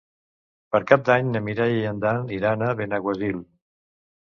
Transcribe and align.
Per 0.75 0.79
Cap 0.91 1.03
d'Any 1.09 1.29
na 1.35 1.43
Mireia 1.49 1.77
i 1.83 1.85
en 1.91 2.01
Dan 2.07 2.33
iran 2.39 2.67
a 2.71 2.73
Benaguasil. 2.83 3.41